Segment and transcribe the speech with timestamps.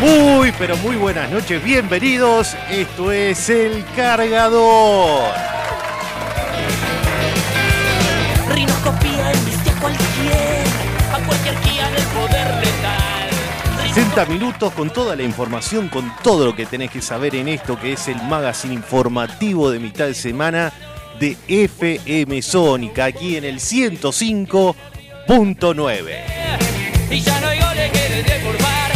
[0.00, 2.56] Muy, pero muy buenas noches, bienvenidos.
[2.70, 5.45] Esto es El Cargador.
[14.16, 17.78] 60 minutos con toda la información, con todo lo que tenés que saber en esto
[17.78, 20.72] que es el magazine informativo de mitad de semana
[21.20, 26.20] de FM Sónica, aquí en el 105.9.
[27.10, 28.92] Y ya no hay goles que deformar.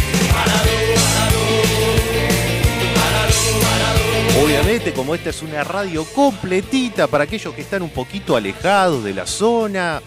[4.43, 9.13] Obviamente, como esta es una radio completita para aquellos que están un poquito alejados de
[9.13, 10.01] la zona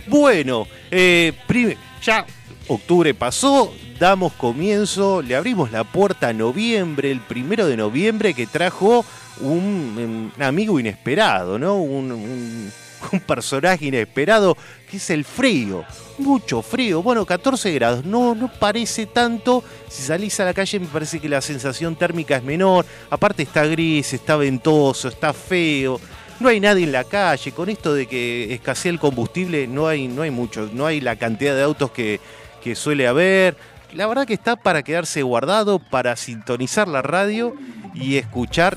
[0.06, 2.24] Bueno, ya
[2.68, 8.46] octubre pasó, damos comienzo, le abrimos la puerta a noviembre, el primero de noviembre, que
[8.46, 9.04] trajo
[9.40, 11.76] un, un amigo inesperado, ¿no?
[11.76, 12.72] un
[13.12, 14.56] un personaje inesperado,
[14.90, 15.84] que es el frío.
[16.18, 17.02] Mucho frío.
[17.02, 18.04] Bueno, 14 grados.
[18.04, 19.64] No, no parece tanto.
[19.88, 22.86] Si salís a la calle me parece que la sensación térmica es menor.
[23.10, 26.00] Aparte está gris, está ventoso, está feo.
[26.40, 27.52] No hay nadie en la calle.
[27.52, 30.68] Con esto de que escasea el combustible, no hay, no hay mucho.
[30.72, 32.20] No hay la cantidad de autos que,
[32.62, 33.56] que suele haber.
[33.92, 37.54] La verdad que está para quedarse guardado, para sintonizar la radio
[37.94, 38.76] y escuchar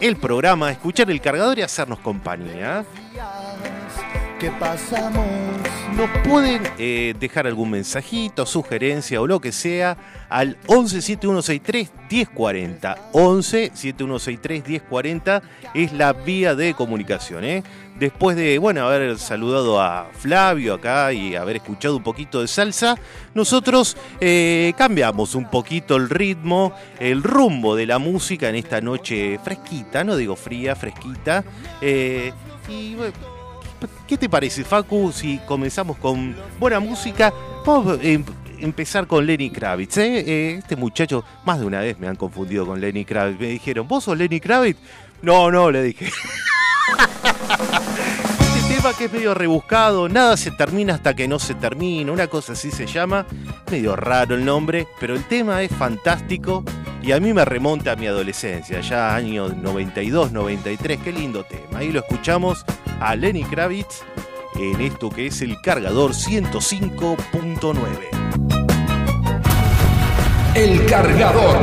[0.00, 2.84] el programa, escuchar el cargador y hacernos compañía.
[4.38, 5.26] ¿Qué pasamos?
[5.96, 9.96] Nos pueden eh, dejar algún mensajito, sugerencia o lo que sea
[10.28, 12.98] al 11 7163 1040.
[13.14, 15.42] 11 7163 1040
[15.74, 17.42] es la vía de comunicación.
[17.42, 17.64] ¿eh?
[17.98, 22.94] Después de bueno, haber saludado a Flavio acá y haber escuchado un poquito de salsa,
[23.34, 29.40] nosotros eh, cambiamos un poquito el ritmo, el rumbo de la música en esta noche
[29.42, 31.42] fresquita, no digo fría, fresquita.
[31.80, 32.32] eh,
[34.06, 37.32] ¿Qué te parece, Facu, si comenzamos con buena música?
[37.64, 38.24] Vamos a em-
[38.58, 39.98] empezar con Lenny Kravitz.
[39.98, 40.24] ¿eh?
[40.26, 43.40] Eh, este muchacho, más de una vez me han confundido con Lenny Kravitz.
[43.40, 44.78] Me dijeron, ¿vos sos Lenny Kravitz?
[45.22, 46.10] No, no, le dije.
[48.78, 52.52] Tema que es medio rebuscado, nada se termina hasta que no se termina, una cosa
[52.52, 53.26] así se llama.
[53.72, 56.62] Medio raro el nombre, pero el tema es fantástico
[57.02, 61.00] y a mí me remonta a mi adolescencia, ya años 92, 93.
[61.02, 61.80] Qué lindo tema.
[61.80, 62.64] Ahí lo escuchamos
[63.00, 64.02] a Lenny Kravitz
[64.54, 67.74] en esto que es el cargador 105.9.
[70.54, 71.58] El cargador.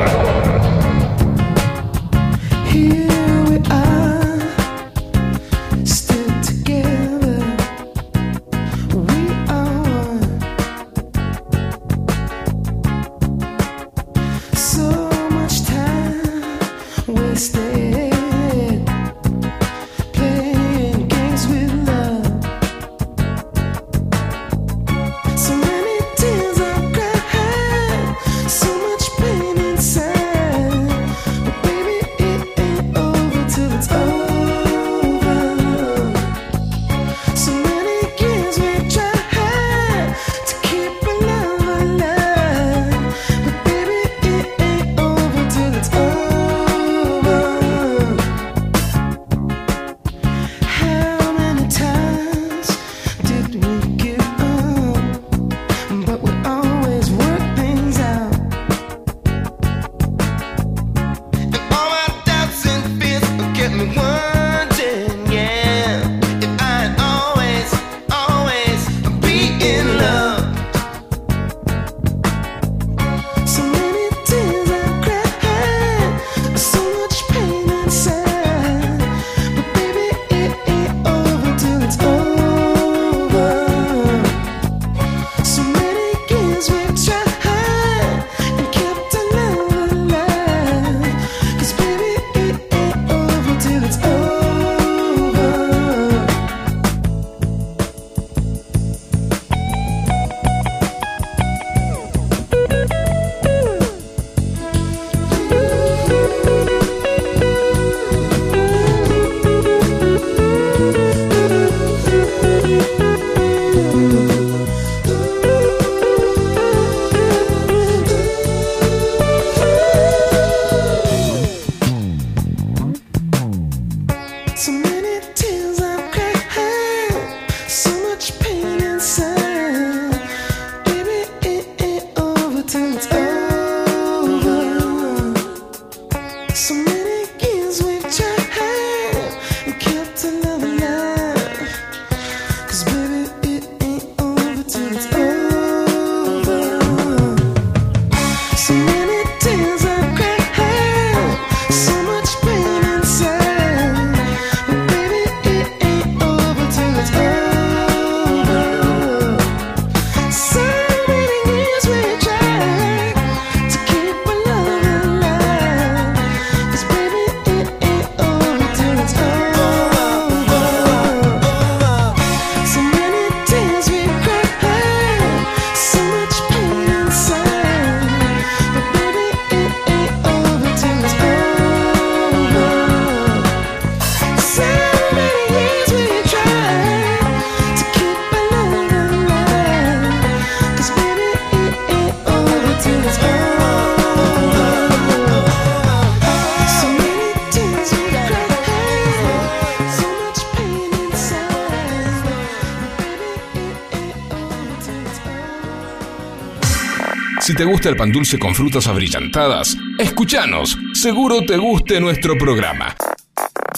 [207.86, 210.78] Gusta el pan dulce con frutas abrillantadas, escúchanos.
[210.94, 212.96] Seguro te guste nuestro programa.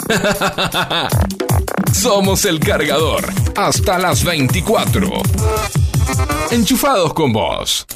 [1.93, 3.25] Somos el cargador.
[3.57, 5.09] Hasta las 24.
[6.51, 7.86] Enchufados con vos.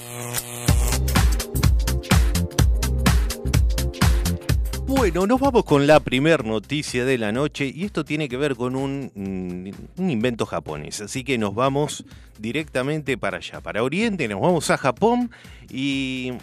[5.02, 8.56] Bueno, nos vamos con la primer noticia de la noche y esto tiene que ver
[8.56, 11.02] con un, mm, un invento japonés.
[11.02, 12.06] Así que nos vamos
[12.38, 15.32] directamente para allá, para Oriente, nos vamos a Japón
[15.72, 16.34] y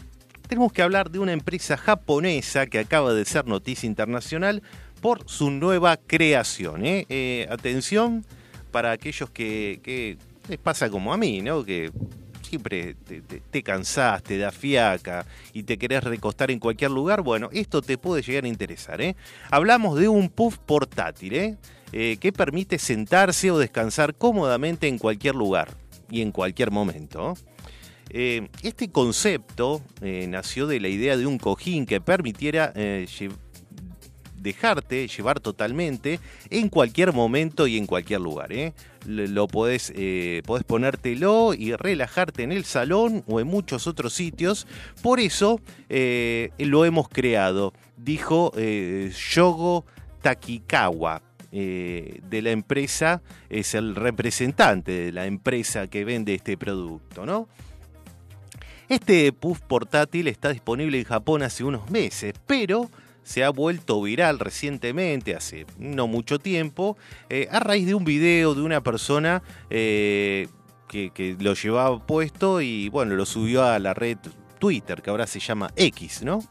[0.48, 4.60] tenemos que hablar de una empresa japonesa que acaba de ser noticia internacional
[5.00, 6.84] por su nueva creación.
[6.84, 7.06] ¿eh?
[7.10, 8.24] Eh, atención
[8.72, 11.64] para aquellos que, que les pasa como a mí, ¿no?
[11.64, 11.92] Que
[12.48, 17.22] siempre te, te, te cansás, te da fiaca y te querés recostar en cualquier lugar,
[17.22, 19.00] bueno, esto te puede llegar a interesar.
[19.00, 19.16] ¿eh?
[19.50, 21.56] Hablamos de un puff portátil ¿eh?
[21.92, 25.68] Eh, que permite sentarse o descansar cómodamente en cualquier lugar
[26.10, 27.34] y en cualquier momento.
[28.10, 32.72] Este concepto nació de la idea de un cojín que permitiera
[34.40, 38.52] dejarte llevar totalmente en cualquier momento y en cualquier lugar.
[38.52, 38.72] ¿eh?
[39.06, 44.66] Lo podés, eh, ponértelo y relajarte en el salón o en muchos otros sitios.
[45.02, 49.84] Por eso eh, lo hemos creado, dijo eh, Yogo
[50.22, 51.22] Takikawa.
[51.52, 57.48] eh, de la empresa, es el representante de la empresa que vende este producto, ¿no?
[58.88, 62.90] Este puff portátil está disponible en Japón hace unos meses, pero
[63.28, 66.96] se ha vuelto viral recientemente, hace no mucho tiempo,
[67.28, 70.48] eh, a raíz de un video de una persona eh,
[70.88, 74.16] que, que lo llevaba puesto y bueno, lo subió a la red
[74.58, 76.42] Twitter, que ahora se llama X, ¿no?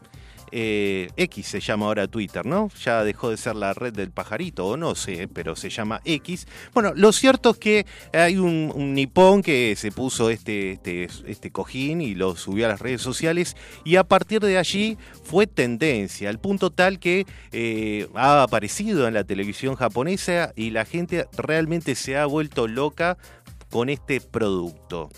[0.52, 2.70] Eh, X se llama ahora Twitter, ¿no?
[2.84, 6.46] Ya dejó de ser la red del pajarito, o no sé, pero se llama X.
[6.74, 12.00] Bueno, lo cierto es que hay un, nipón que se puso este, este, este cojín
[12.00, 16.38] y lo subió a las redes sociales y a partir de allí fue tendencia, al
[16.38, 22.16] punto tal que eh, ha aparecido en la televisión japonesa y la gente realmente se
[22.16, 23.18] ha vuelto loca
[23.70, 25.10] con este producto.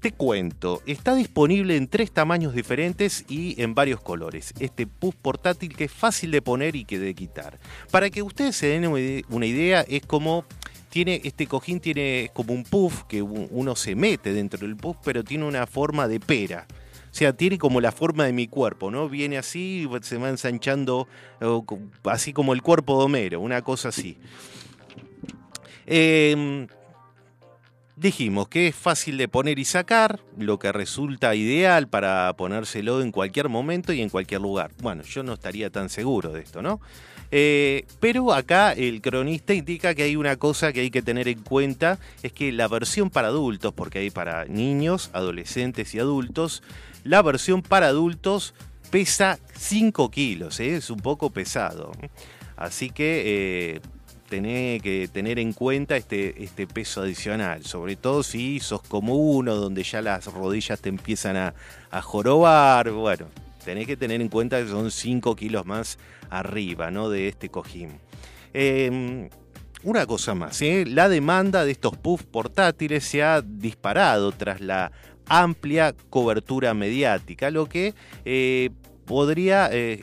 [0.00, 4.54] Te cuento, está disponible en tres tamaños diferentes y en varios colores.
[4.60, 7.58] Este puff portátil que es fácil de poner y que de quitar.
[7.90, 10.44] Para que ustedes se den una ide- una idea, es como
[10.88, 15.24] tiene este cojín tiene como un puff que uno se mete dentro del puff, pero
[15.24, 16.66] tiene una forma de pera.
[17.10, 19.08] O sea, tiene como la forma de mi cuerpo, ¿no?
[19.08, 21.08] Viene así, se va ensanchando,
[22.04, 24.16] así como el cuerpo de Homero, una cosa así.
[25.86, 26.66] Eh,
[27.98, 33.10] Dijimos que es fácil de poner y sacar, lo que resulta ideal para ponérselo en
[33.10, 34.70] cualquier momento y en cualquier lugar.
[34.80, 36.80] Bueno, yo no estaría tan seguro de esto, ¿no?
[37.32, 41.42] Eh, pero acá el cronista indica que hay una cosa que hay que tener en
[41.42, 46.62] cuenta, es que la versión para adultos, porque hay para niños, adolescentes y adultos,
[47.02, 48.54] la versión para adultos
[48.92, 50.76] pesa 5 kilos, ¿eh?
[50.76, 51.90] es un poco pesado.
[52.56, 53.80] Así que eh,
[54.28, 59.54] tenés que tener en cuenta este, este peso adicional, sobre todo si sos como uno,
[59.54, 61.54] donde ya las rodillas te empiezan a,
[61.90, 63.26] a jorobar, bueno,
[63.64, 65.98] tenés que tener en cuenta que son 5 kilos más
[66.30, 67.08] arriba ¿no?
[67.08, 68.00] de este cojín.
[68.54, 69.28] Eh,
[69.84, 70.84] una cosa más, ¿eh?
[70.86, 74.90] la demanda de estos puffs portátiles se ha disparado tras la
[75.26, 77.94] amplia cobertura mediática, lo que
[78.24, 78.70] eh,
[79.04, 80.00] podría eh,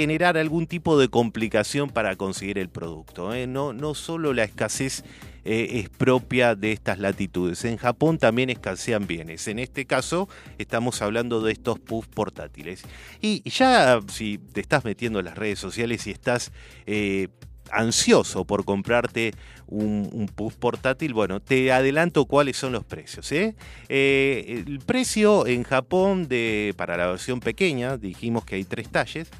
[0.00, 3.34] generar algún tipo de complicación para conseguir el producto.
[3.34, 3.46] ¿eh?
[3.46, 5.04] No, no solo la escasez
[5.44, 9.46] eh, es propia de estas latitudes, en Japón también escasean bienes.
[9.48, 10.28] En este caso
[10.58, 12.82] estamos hablando de estos puffs portátiles.
[13.20, 16.52] Y ya si te estás metiendo en las redes sociales y estás...
[16.86, 17.28] eh,
[17.72, 19.32] ansioso por comprarte
[19.68, 23.30] un, un portátil, bueno, te adelanto cuáles son los precios.
[23.30, 29.30] el precio en Japón de, para la versión pequeña, dijimos que hay tres talles,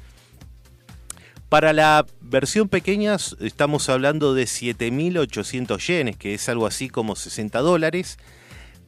[1.51, 7.59] para la versión pequeña estamos hablando de 7.800 yenes, que es algo así como 60
[7.59, 8.17] dólares.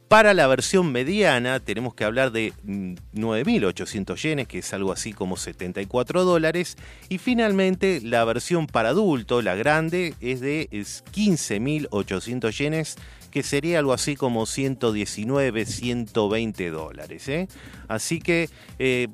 [0.08, 5.12] Para la versión mediana tenemos que hablar de mm, 9.800 yenes, que es algo así
[5.12, 6.78] como 74 dólares.
[7.10, 12.96] Y finalmente la versión para adulto, la grande, es de es 15.800 yenes,
[13.30, 17.28] que sería algo así como 119, 120 dólares.
[17.28, 17.46] ¿eh?
[17.88, 18.48] Así que...
[18.78, 19.08] eh,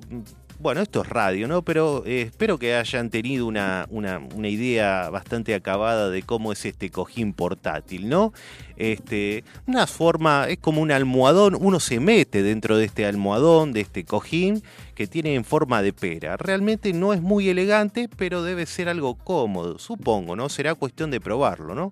[0.61, 1.62] bueno, esto es radio, ¿no?
[1.62, 6.67] Pero eh, espero que hayan tenido una, una, una, idea bastante acabada de cómo es
[6.67, 8.35] este cojín portátil, ¿no?
[8.76, 13.81] Este, una forma, es como un almohadón, uno se mete dentro de este almohadón, de
[13.81, 14.62] este cojín,
[14.95, 16.37] que tiene en forma de pera.
[16.37, 20.50] Realmente no es muy elegante, pero debe ser algo cómodo, supongo, ¿no?
[20.50, 21.90] Será cuestión de probarlo, ¿no?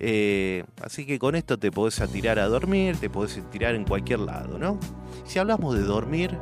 [0.00, 4.18] Eh, así que con esto te podés atirar a dormir, te podés tirar en cualquier
[4.18, 4.80] lado, ¿no?
[5.24, 6.36] Si hablamos de dormir,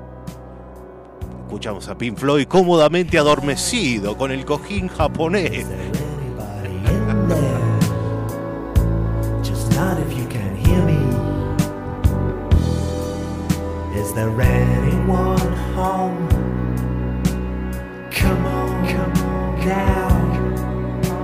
[1.50, 5.66] Escuchamos a Pink Floyd cómodamente adormecido con el cojín japonés.
[13.96, 15.40] Is there anyone
[15.74, 16.28] home?
[18.12, 20.54] Come on, come on down.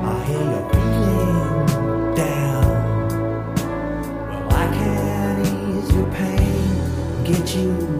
[0.03, 2.67] I hear you're feeling down.
[4.29, 7.96] Well, I can ease your pain, get you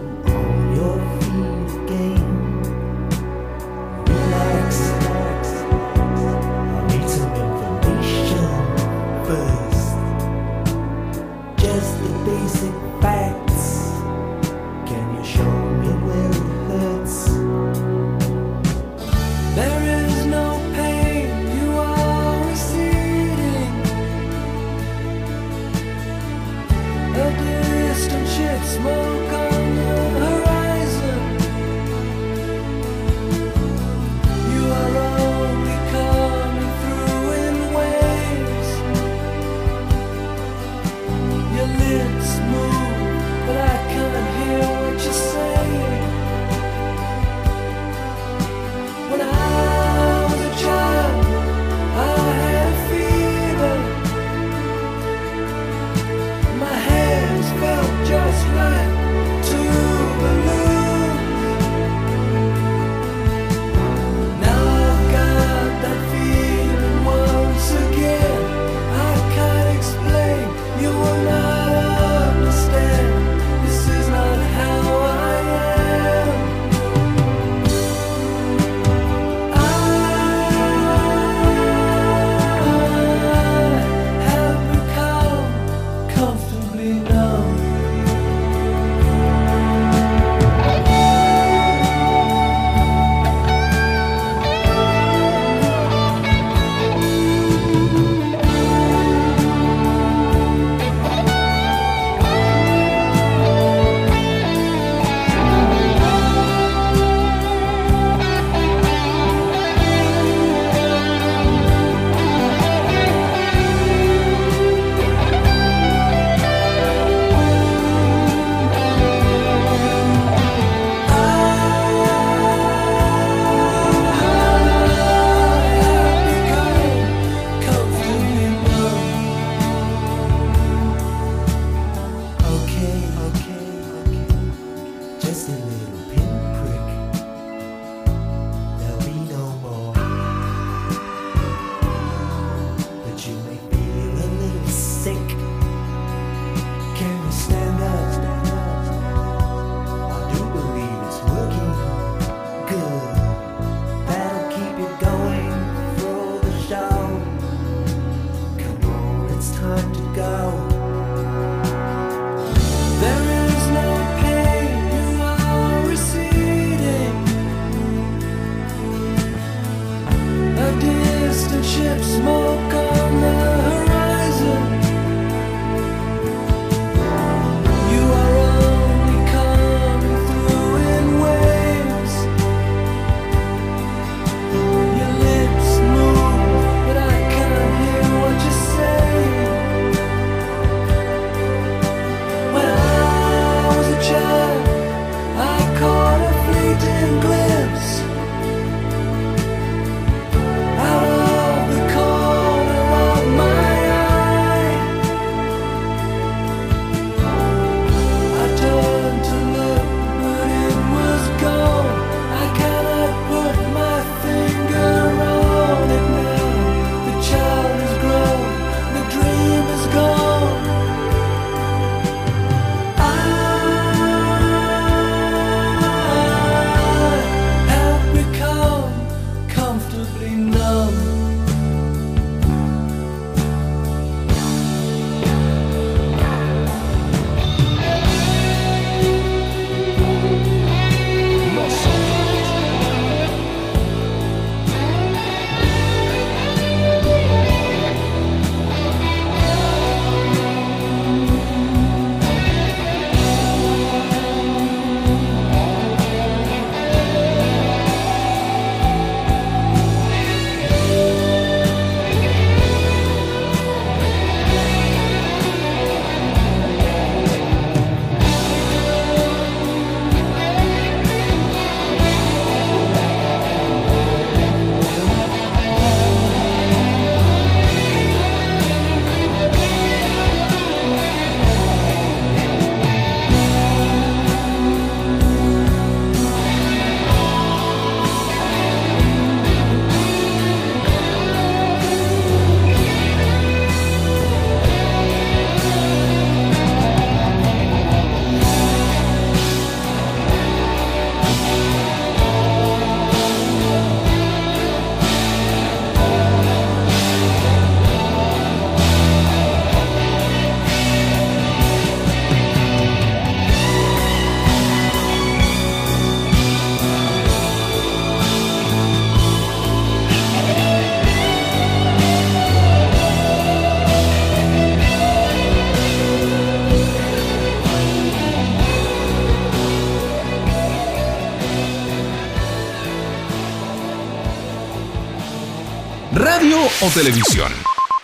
[336.81, 337.51] o televisión?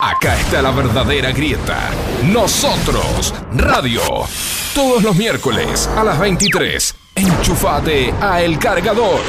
[0.00, 1.90] Acá está la verdadera grieta.
[2.24, 4.00] Nosotros, radio.
[4.74, 6.94] Todos los miércoles a las 23.
[7.14, 9.20] Enchufate a El Cargador.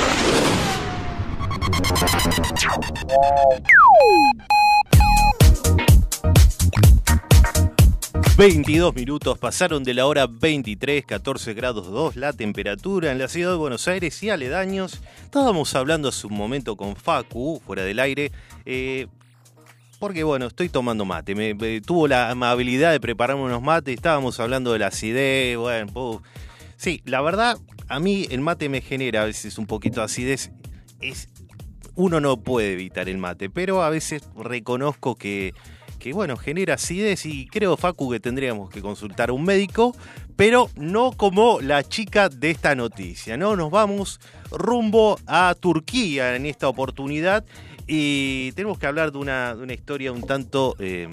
[8.37, 13.51] 22 minutos pasaron de la hora 23, 14 grados 2 la temperatura en la ciudad
[13.51, 14.99] de Buenos Aires y aledaños.
[15.23, 18.33] Estábamos hablando hace un momento con Facu, fuera del aire,
[18.65, 19.07] eh,
[19.99, 21.35] porque bueno, estoy tomando mate.
[21.35, 26.21] Me, tuvo la amabilidad de prepararme unos mates, estábamos hablando de la acidez, bueno,
[26.77, 30.51] sí, la verdad, a mí el mate me genera a veces un poquito de acidez.
[31.01, 31.29] Es,
[31.95, 35.53] uno no puede evitar el mate, pero a veces reconozco que,
[35.99, 39.95] que, bueno, genera acidez y creo, Facu, que tendríamos que consultar a un médico,
[40.35, 43.55] pero no como la chica de esta noticia, ¿no?
[43.55, 44.19] Nos vamos
[44.51, 47.45] rumbo a Turquía en esta oportunidad
[47.87, 50.75] y tenemos que hablar de una, de una historia un tanto...
[50.79, 51.07] eh,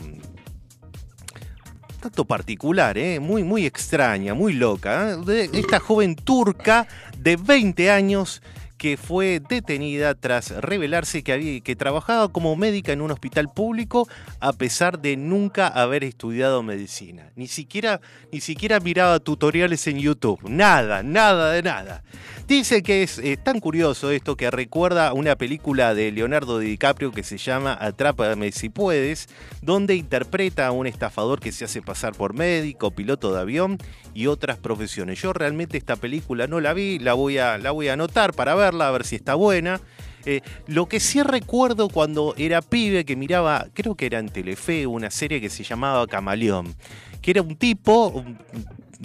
[2.01, 3.21] tanto particular, ¿eh?
[3.21, 5.13] muy, muy extraña, muy loca.
[5.13, 5.17] ¿eh?
[5.25, 8.43] De esta joven turca de 20 años
[8.83, 14.09] que fue detenida tras revelarse que, había, que trabajaba como médica en un hospital público
[14.41, 17.31] a pesar de nunca haber estudiado medicina.
[17.37, 18.01] Ni siquiera,
[18.33, 20.41] ni siquiera miraba tutoriales en YouTube.
[20.49, 22.03] Nada, nada de nada.
[22.49, 27.23] Dice que es eh, tan curioso esto que recuerda una película de Leonardo DiCaprio que
[27.23, 29.29] se llama Atrápame si puedes,
[29.63, 33.79] donde interpreta a un estafador que se hace pasar por médico, piloto de avión
[34.13, 35.23] y otras profesiones.
[35.23, 38.55] Yo realmente esta película no la vi, la voy a, la voy a anotar para
[38.81, 39.81] a ver si está buena.
[40.25, 44.87] Eh, lo que sí recuerdo cuando era pibe que miraba, creo que era en Telefe,
[44.87, 46.75] una serie que se llamaba Camaleón,
[47.21, 48.39] que era un tipo, un,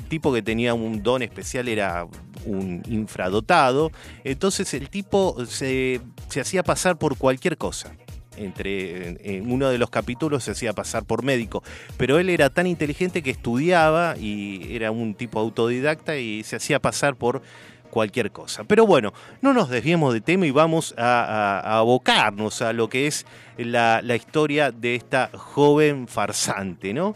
[0.09, 2.05] tipo que tenía un don especial, era
[2.45, 3.91] un infradotado,
[4.23, 7.93] entonces el tipo se, se hacía pasar por cualquier cosa.
[8.39, 11.63] Entre, en, en uno de los capítulos se hacía pasar por médico,
[11.97, 16.79] pero él era tan inteligente que estudiaba y era un tipo autodidacta y se hacía
[16.79, 17.41] pasar por
[17.89, 18.63] cualquier cosa.
[18.63, 23.07] Pero bueno, no nos desviemos de tema y vamos a, a- abocarnos a lo que
[23.07, 23.25] es
[23.57, 27.15] la, historia de esta joven farsante, ¿no?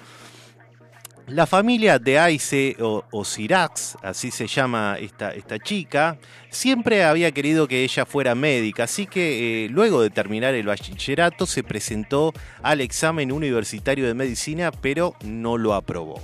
[1.28, 6.18] La familia de Aice o, o Sirax, así se llama esta, esta chica,
[6.50, 11.46] siempre había querido que ella fuera médica, así que eh, luego de terminar el bachillerato
[11.46, 16.20] se presentó al examen universitario de medicina, pero no lo aprobó.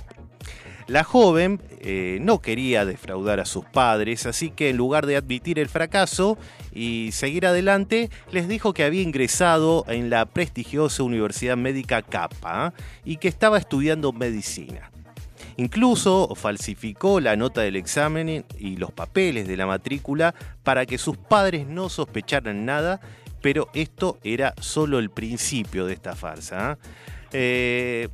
[0.88, 5.58] La joven eh, no quería defraudar a sus padres, así que en lugar de admitir
[5.58, 6.38] el fracaso
[6.72, 12.82] y seguir adelante, les dijo que había ingresado en la prestigiosa Universidad Médica Capa ¿eh?
[13.04, 14.90] y que estaba estudiando medicina.
[15.58, 21.18] Incluso falsificó la nota del examen y los papeles de la matrícula para que sus
[21.18, 22.98] padres no sospecharan nada,
[23.42, 26.78] pero esto era solo el principio de esta farsa.
[27.32, 28.08] Eh,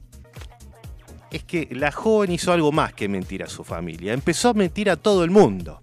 [1.34, 4.12] es que la joven hizo algo más que mentir a su familia.
[4.12, 5.80] Empezó a mentir a todo el mundo.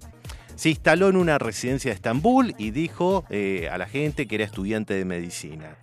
[0.55, 4.45] Se instaló en una residencia de Estambul y dijo eh, a la gente que era
[4.45, 5.75] estudiante de medicina.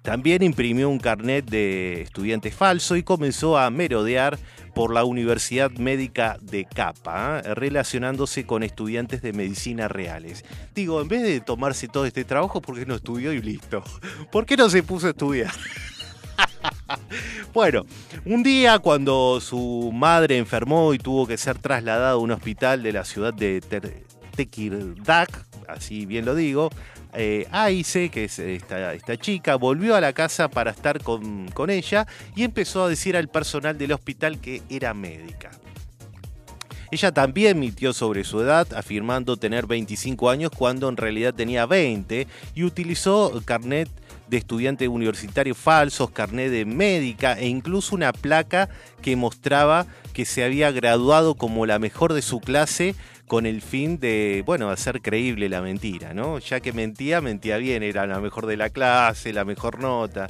[0.00, 4.38] También imprimió un carnet de estudiante falso y comenzó a merodear
[4.74, 7.54] por la Universidad Médica de Capa, ¿eh?
[7.54, 10.42] relacionándose con estudiantes de medicina reales.
[10.74, 13.84] Digo, en vez de tomarse todo este trabajo, ¿por qué no estudió y listo?
[14.32, 15.52] ¿Por qué no se puso a estudiar?
[17.52, 17.84] Bueno,
[18.24, 22.92] un día cuando su madre enfermó y tuvo que ser trasladada a un hospital de
[22.92, 23.60] la ciudad de
[24.34, 25.26] Tekirdağ,
[25.68, 26.70] así bien lo digo,
[27.14, 27.46] eh,
[28.10, 32.44] que es esta, esta chica, volvió a la casa para estar con, con ella y
[32.44, 35.50] empezó a decir al personal del hospital que era médica.
[36.90, 42.26] Ella también mintió sobre su edad, afirmando tener 25 años cuando en realidad tenía 20
[42.54, 43.88] y utilizó carnet
[44.32, 48.70] de estudiante universitario falsos, carnet de médica e incluso una placa
[49.02, 52.94] que mostraba que se había graduado como la mejor de su clase
[53.26, 56.38] con el fin de, bueno, hacer creíble la mentira, ¿no?
[56.38, 60.28] Ya que mentía, mentía bien, era la mejor de la clase, la mejor nota.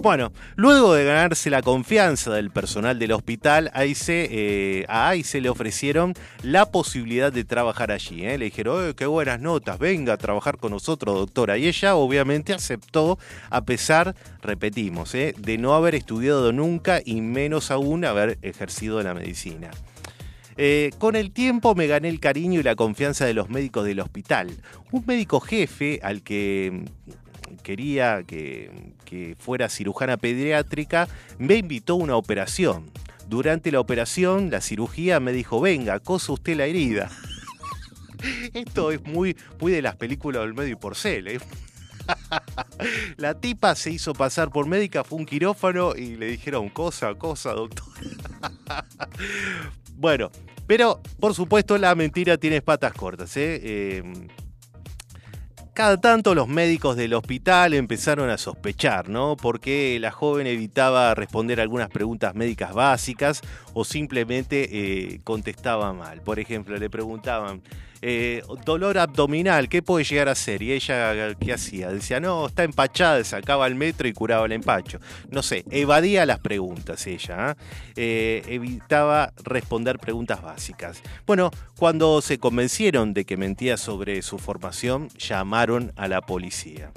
[0.00, 5.50] Bueno, luego de ganarse la confianza del personal del hospital, Aice, eh, a Aice le
[5.50, 8.24] ofrecieron la posibilidad de trabajar allí.
[8.24, 8.38] ¿eh?
[8.38, 11.58] Le dijeron, "Eh, qué buenas notas, venga a trabajar con nosotros, doctora.
[11.58, 13.18] Y ella obviamente aceptó,
[13.50, 15.34] a pesar, repetimos, ¿eh?
[15.38, 19.70] de no haber estudiado nunca y menos aún haber ejercido la medicina.
[20.56, 24.00] Eh, con el tiempo me gané el cariño y la confianza de los médicos del
[24.00, 24.50] hospital.
[24.90, 26.84] Un médico jefe al que
[27.50, 28.90] mm, quería que,
[29.38, 31.06] fuera cirujana pediátrica
[31.38, 32.90] me invitó a una operación.
[33.28, 37.10] Durante la operación, la cirugía me dijo, venga, cosa usted la herida.
[38.54, 41.28] Esto es muy, muy de las películas del medio y porcel.
[41.28, 41.40] ¿eh?
[43.16, 47.52] La tipa se hizo pasar por médica, fue un quirófano y le dijeron cosa, cosa,
[47.52, 47.86] doctor.
[50.02, 50.32] bueno,
[50.66, 53.36] pero por supuesto la mentira tiene patas cortas.
[53.36, 53.60] ¿eh?
[53.62, 54.02] Eh,
[55.74, 59.36] cada tanto los médicos del hospital empezaron a sospechar, ¿no?
[59.36, 63.42] Porque la joven evitaba responder algunas preguntas médicas básicas
[63.74, 66.20] o simplemente eh, contestaba mal.
[66.20, 67.62] Por ejemplo, le preguntaban,
[68.02, 70.60] eh, dolor abdominal, ¿qué puede llegar a ser?
[70.60, 71.88] Y ella, ¿qué hacía?
[71.90, 74.98] Decía, no, está empachada, sacaba el metro y curaba el empacho.
[75.30, 77.56] No sé, evadía las preguntas ella, ¿ah?
[77.94, 81.00] eh, evitaba responder preguntas básicas.
[81.26, 86.90] Bueno, cuando se convencieron de que mentía sobre su formación, llamaron a la policía.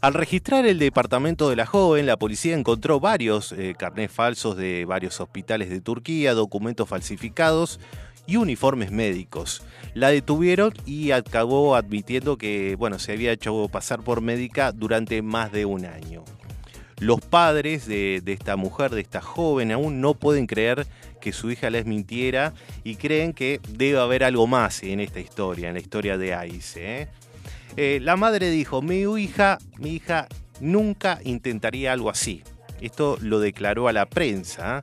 [0.00, 4.84] Al registrar el departamento de la joven, la policía encontró varios eh, carnés falsos de
[4.84, 7.80] varios hospitales de Turquía, documentos falsificados,
[8.26, 9.62] y uniformes médicos.
[9.94, 15.52] La detuvieron y acabó admitiendo que bueno, se había hecho pasar por médica durante más
[15.52, 16.24] de un año.
[16.98, 20.86] Los padres de, esta mujer, de esta joven, aún no pueden creer
[21.20, 25.68] que su hija les mintiera y creen que debe haber algo más en esta historia,
[25.68, 27.02] en la historia de Aice.
[27.02, 27.08] ¿eh?
[27.76, 30.26] Eh, la madre dijo, mi hija, mi hija
[30.60, 32.42] nunca intentaría algo así.
[32.80, 34.82] Esto lo declaró a la prensa.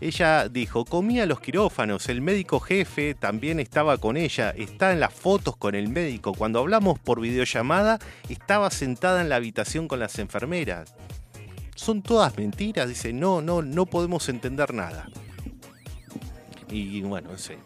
[0.00, 5.12] Ella dijo, comía los quirófanos, el médico jefe también estaba con ella, está en las
[5.12, 10.18] fotos con el médico, cuando hablamos por videollamada estaba sentada en la habitación con las
[10.18, 10.94] enfermeras.
[11.74, 15.08] Son todas mentiras, dice, no, no, no podemos entender nada.
[16.70, 17.58] Y bueno, no sé.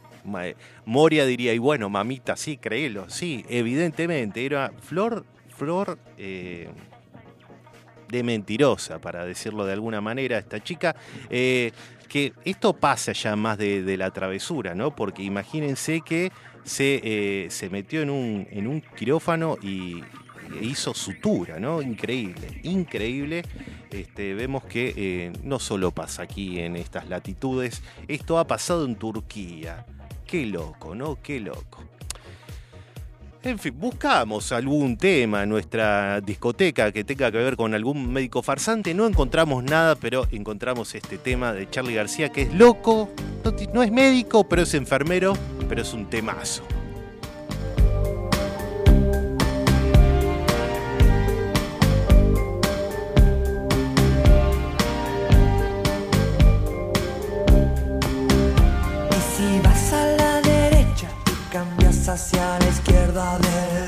[0.85, 5.25] Moria diría, y bueno, mamita, sí, créelo, sí, evidentemente, era Flor,
[5.57, 6.69] Flor eh,
[8.09, 10.95] de mentirosa, para decirlo de alguna manera, esta chica.
[11.31, 11.73] Eh,
[12.11, 14.95] que esto pasa ya más de, la travesura, ¿no?
[14.97, 16.33] Porque imagínense que
[16.65, 20.03] se, eh, se metió en un, en un quirófano y
[20.61, 21.81] hizo sutura, ¿no?
[21.81, 23.45] Increíble, increíble.
[23.91, 28.97] Este, vemos que eh, no solo pasa aquí en estas latitudes, esto ha pasado en
[28.97, 29.87] Turquía.
[30.27, 31.19] Qué loco, ¿no?
[31.23, 31.90] Qué loco.
[33.43, 38.43] En fin, buscamos algún tema en nuestra discoteca que tenga que ver con algún médico
[38.43, 38.93] farsante.
[38.93, 43.09] No encontramos nada, pero encontramos este tema de Charlie García que es loco.
[43.73, 45.33] No, es médico, pero es enfermero,
[45.71, 46.63] pero es un temazo.
[62.13, 63.80] Hacia la izquierda adelante.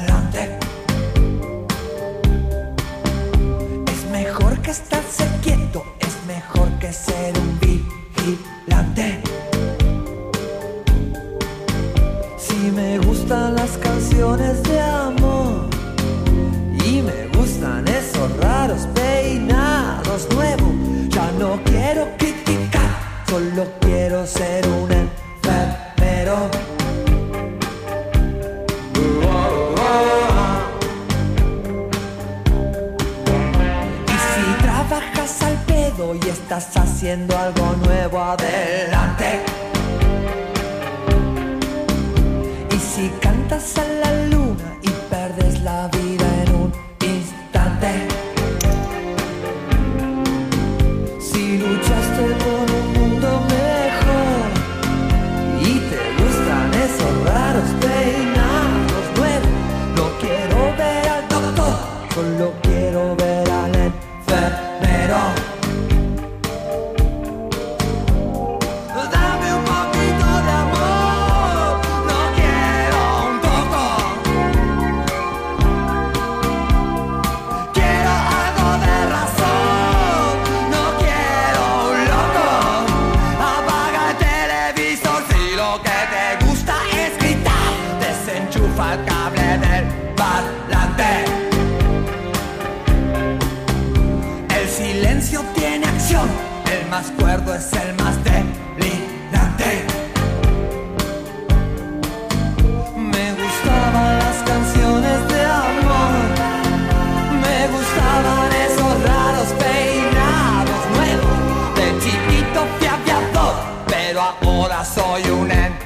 [114.12, 115.81] Pero ahora soy un enfermero.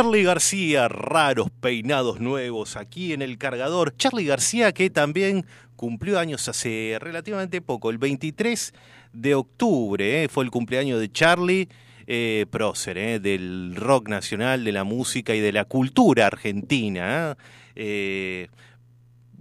[0.00, 3.94] Charlie García, raros peinados nuevos aquí en el cargador.
[3.98, 5.44] Charlie García que también
[5.76, 8.72] cumplió años hace relativamente poco, el 23
[9.12, 11.68] de octubre, eh, fue el cumpleaños de Charlie
[12.06, 17.36] eh, Prócer, eh, del rock nacional, de la música y de la cultura argentina.
[17.76, 18.48] Eh,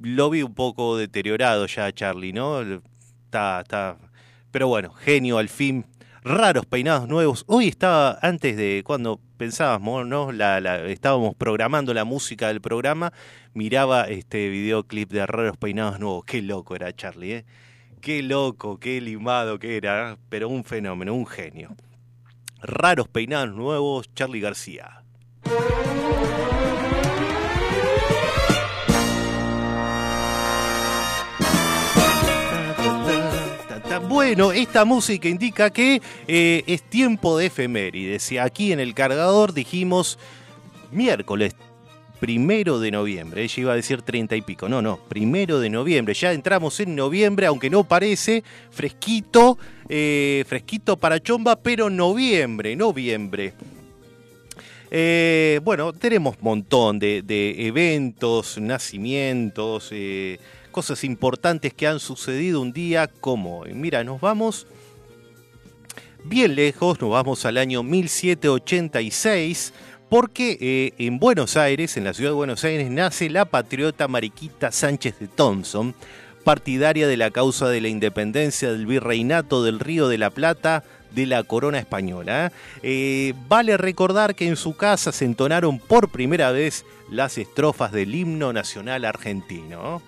[0.01, 2.59] lo vi un poco deteriorado ya Charlie, ¿no?
[3.23, 3.97] Está, está.
[4.51, 5.85] Pero bueno, genio al fin.
[6.23, 7.45] Raros peinados nuevos.
[7.47, 10.31] Hoy estaba, antes de cuando pensábamos, ¿no?
[10.31, 13.13] La, la- estábamos programando la música del programa,
[13.53, 16.25] miraba este videoclip de Raros peinados nuevos.
[16.25, 17.45] Qué loco era Charlie, ¿eh?
[18.01, 21.75] Qué loco, qué limado que era, pero un fenómeno, un genio.
[22.61, 25.03] Raros peinados nuevos, Charlie García.
[34.09, 38.31] Bueno, esta música indica que eh, es tiempo de efemérides.
[38.41, 40.17] Aquí en el cargador dijimos
[40.91, 41.53] miércoles
[42.19, 43.43] primero de noviembre.
[43.43, 44.67] Ella iba a decir 30 y pico.
[44.67, 46.15] No, no, primero de noviembre.
[46.15, 53.53] Ya entramos en noviembre, aunque no parece, fresquito, eh, fresquito para chomba, pero noviembre, noviembre.
[54.89, 57.23] Eh, bueno, tenemos montón de,
[57.59, 59.91] eventos, nacimientos,
[60.69, 63.73] cosas importantes que han sucedido un día como hoy.
[63.73, 64.67] Mira, nos vamos
[66.23, 69.73] bien lejos, nos vamos al año 1786,
[70.09, 74.71] porque eh, en Buenos Aires, en la ciudad de Buenos Aires, nace la patriota Mariquita
[74.71, 75.93] Sánchez de Thompson,
[76.43, 81.25] partidaria de la causa de la independencia del virreinato del Río de la Plata de
[81.25, 82.51] la corona española.
[82.83, 88.15] Eh, vale recordar que en su casa se entonaron por primera vez las estrofas del
[88.15, 90.01] himno nacional argentino.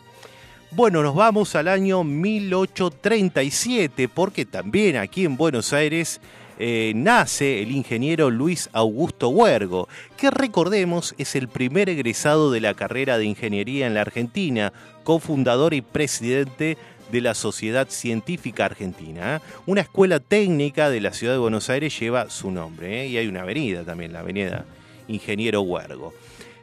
[0.73, 6.21] Bueno, nos vamos al año 1837 porque también aquí en Buenos Aires
[6.59, 12.73] eh, nace el ingeniero Luis Augusto Huergo, que recordemos es el primer egresado de la
[12.73, 14.71] carrera de ingeniería en la Argentina,
[15.03, 16.77] cofundador y presidente
[17.11, 19.41] de la Sociedad Científica Argentina.
[19.65, 23.07] Una escuela técnica de la ciudad de Buenos Aires lleva su nombre ¿eh?
[23.07, 24.63] y hay una avenida también, la avenida
[25.09, 26.13] Ingeniero Huergo.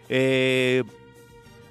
[0.08, 0.82] Eh,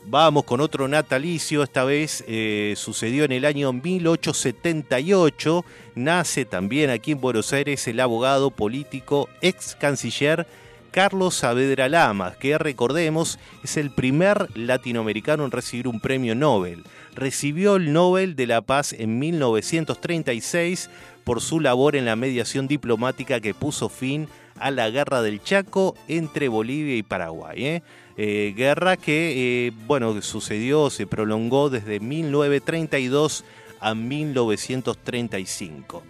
[0.10, 5.65] Vamos con otro natalicio, esta vez eh, sucedió en el año 1878.
[5.96, 10.48] Nace también aquí en Buenos Aires el abogado político, ex canciller
[10.91, 16.86] Carlos Saavedra Lamas, que recordemos es el primer latinoamericano en recibir un premio Nobel.
[17.13, 20.89] Recibió el Nobel de la Paz en 1936
[21.26, 25.96] por su labor en la mediación diplomática que puso fin a la guerra del Chaco
[26.08, 27.65] entre Bolivia y Paraguay.
[27.65, 27.84] ¿eh?
[28.17, 33.43] Eh, guerra que, eh, bueno, sucedió, se prolongó desde 1932
[33.80, 36.01] a 1935.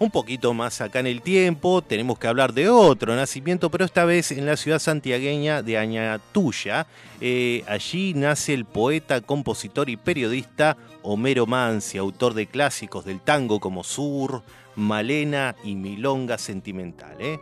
[0.00, 4.04] Un poquito más acá en el tiempo, tenemos que hablar de otro nacimiento, pero esta
[4.04, 6.86] vez en la ciudad santiagueña de Añatuya.
[7.20, 13.58] Eh, allí nace el poeta, compositor y periodista Homero Mansi, autor de clásicos del tango
[13.58, 14.44] como Sur,
[14.76, 17.16] Malena y Milonga Sentimental.
[17.18, 17.40] ¿eh?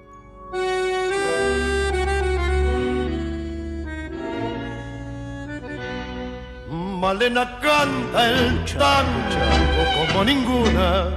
[6.97, 11.11] Malena canta el tango como ninguna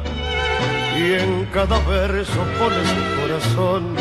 [0.98, 3.96] y en cada verso pone su corazón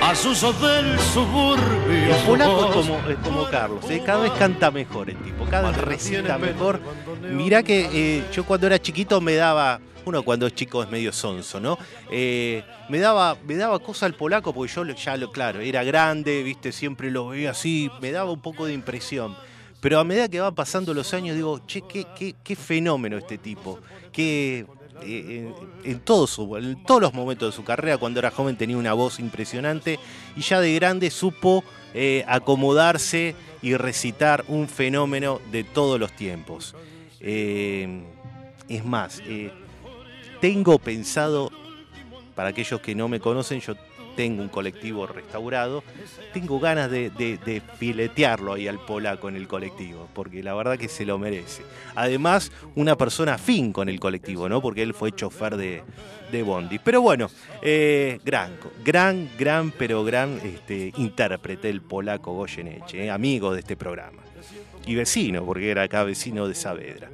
[0.00, 2.14] a sus del suburbio.
[2.14, 4.00] El polaco es como, es como Carlos, ¿eh?
[4.06, 6.80] cada vez canta mejor el tipo, cada vez recita mejor.
[7.32, 11.12] Mirá que eh, yo cuando era chiquito me daba, uno cuando es chico es medio
[11.12, 11.76] sonso, ¿no?
[12.12, 16.44] Eh, me daba, me daba cosa al polaco porque yo ya lo, claro, era grande,
[16.44, 19.36] viste, siempre lo veía así, me daba un poco de impresión.
[19.84, 23.36] Pero a medida que van pasando los años digo, che, qué, qué, qué fenómeno este
[23.36, 23.80] tipo,
[24.12, 24.64] que
[25.02, 25.52] eh,
[25.84, 28.78] en, en todos su- en todos los momentos de su carrera, cuando era joven tenía
[28.78, 29.98] una voz impresionante
[30.36, 36.74] y ya de grande supo eh, acomodarse y recitar un fenómeno de todos los tiempos.
[37.20, 38.04] Eh,
[38.70, 39.52] es más, eh,
[40.40, 41.50] tengo pensado,
[42.34, 43.74] para aquellos que no me conocen, yo
[44.16, 45.82] tengo un colectivo restaurado,
[46.32, 51.04] tengo ganas de, filetearlo ahí al polaco en el colectivo, porque la verdad que se
[51.04, 51.62] lo merece.
[51.94, 54.60] Además, una persona afín con el colectivo, ¿no?
[54.60, 55.82] Porque él fue chofer de,
[56.30, 56.78] de Bondi.
[56.78, 57.30] Pero bueno,
[57.62, 63.76] eh, gran, gran, gran, pero gran este, intérprete el polaco Goyeneche, eh, amigo de este
[63.76, 64.22] programa.
[64.86, 67.08] Y vecino, porque era acá vecino de Saavedra.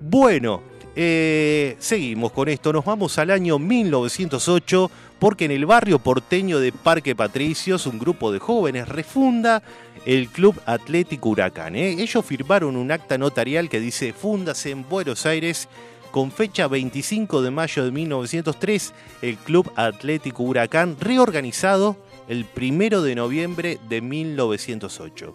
[0.00, 0.62] Bueno,
[0.98, 2.72] eh, seguimos con esto.
[2.72, 8.32] Nos vamos al año 1908 porque en el barrio porteño de Parque Patricios un grupo
[8.32, 9.62] de jóvenes refunda
[10.04, 11.74] el Club Atlético Huracán.
[11.74, 11.96] ¿eh?
[11.98, 15.68] Ellos firmaron un acta notarial que dice Fúndase en Buenos Aires
[16.10, 18.92] con fecha 25 de mayo de 1903
[19.22, 21.96] el Club Atlético Huracán reorganizado
[22.28, 25.34] el primero de noviembre de 1908.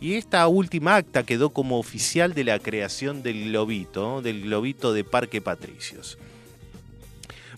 [0.00, 5.02] Y esta última acta quedó como oficial de la creación del globito, del globito de
[5.02, 6.18] Parque Patricios.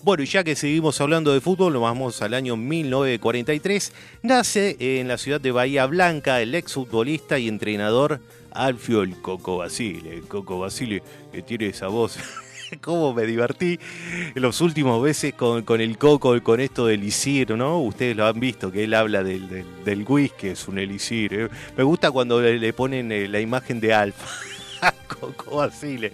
[0.02, 3.92] Bueno, y ya que seguimos hablando de fútbol, nos vamos al año 1943.
[4.22, 8.18] Nace en la ciudad de Bahía Blanca el exfutbolista y entrenador
[8.50, 10.14] Alfio el Coco Basile.
[10.14, 12.16] El Coco Basile que tiene esa voz.
[12.80, 13.78] Cómo me divertí
[14.36, 17.78] los últimos veces con, con el Coco, con esto del Isir, ¿no?
[17.80, 21.34] Ustedes lo han visto, que él habla del, del, del whisky, es un elixir.
[21.34, 21.48] ¿eh?
[21.76, 24.26] Me gusta cuando le, le ponen eh, la imagen de Alfa.
[25.08, 26.12] Coco Basile.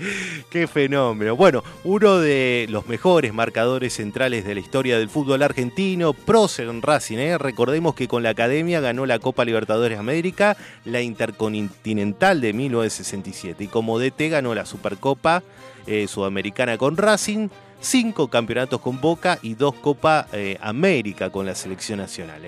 [0.51, 1.37] Qué fenómeno.
[1.37, 6.83] Bueno, uno de los mejores marcadores centrales de la historia del fútbol argentino, prócer en
[6.83, 7.19] Racing.
[7.19, 7.39] ¿eh?
[7.39, 13.69] Recordemos que con la academia ganó la Copa Libertadores América, la Intercontinental de 1967 y
[13.69, 15.43] como DT ganó la Supercopa
[15.87, 17.49] eh, Sudamericana con Racing.
[17.79, 22.43] Cinco campeonatos con Boca y dos Copa eh, América con la selección nacional.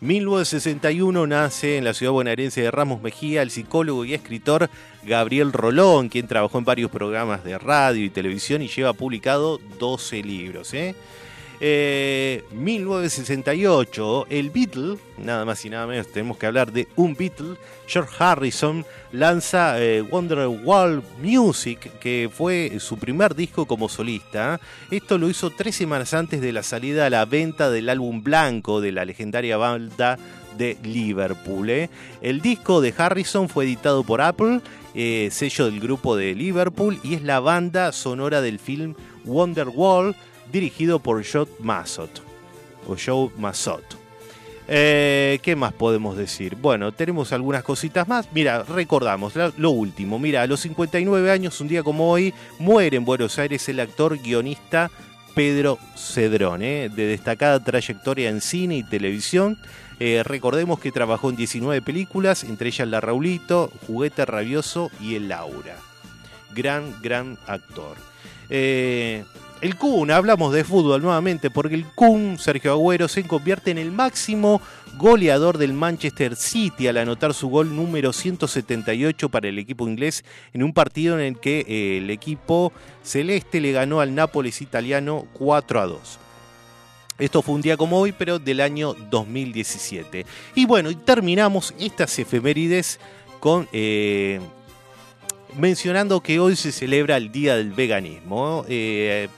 [0.00, 4.68] 1961 nace en la ciudad bonaerense de Ramos Mejía el psicólogo y escritor
[5.04, 10.22] Gabriel Rolón, quien trabajó en varios programas de radio y televisión y lleva publicado 12
[10.22, 10.74] libros.
[10.74, 10.94] ¿eh?
[11.60, 17.56] Eh, 1968, el Beatle, nada más y nada menos, tenemos que hablar de un Beatle,
[17.86, 24.60] George Harrison, lanza eh, Wonderwall Music, que fue su primer disco como solista.
[24.90, 28.80] Esto lo hizo tres semanas antes de la salida a la venta del álbum blanco
[28.80, 30.18] de la legendaria banda
[30.56, 31.70] de Liverpool.
[31.70, 31.90] ¿eh?
[32.20, 34.60] El disco de Harrison fue editado por Apple,
[34.94, 38.94] eh, sello del grupo de Liverpool, y es la banda sonora del film
[39.24, 40.14] Wonderwall,
[40.52, 42.22] dirigido por Joe Massot.
[42.88, 44.06] O Joe Massot.
[44.68, 46.56] Eh, ¿Qué más podemos decir?
[46.56, 48.28] Bueno, tenemos algunas cositas más.
[48.32, 50.18] Mira, recordamos lo último.
[50.18, 54.18] Mira, a los 59 años, un día como hoy, muere en Buenos Aires el actor
[54.18, 54.90] guionista
[55.36, 56.88] Pedro Cedrón, ¿eh?
[56.88, 59.58] de destacada trayectoria en cine y televisión.
[60.00, 65.28] Eh, recordemos que trabajó en 19 películas, entre ellas La Raulito, Juguete Rabioso y El
[65.28, 65.76] Laura.
[66.54, 67.96] Gran, gran actor.
[68.48, 69.24] Eh,
[69.62, 73.90] el Kun, hablamos de fútbol nuevamente, porque el Kun, Sergio Agüero, se convierte en el
[73.90, 74.60] máximo
[74.98, 80.62] goleador del Manchester City al anotar su gol número 178 para el equipo inglés en
[80.62, 85.80] un partido en el que eh, el equipo celeste le ganó al Nápoles italiano 4
[85.80, 86.18] a 2.
[87.18, 90.26] Esto fue un día como hoy, pero del año 2017.
[90.54, 93.00] Y bueno, y terminamos estas efemérides
[93.40, 94.38] con eh,
[95.56, 98.64] mencionando que hoy se celebra el Día del Veganismo.
[98.68, 99.28] Eh,